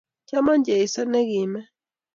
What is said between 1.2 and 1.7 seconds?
kime,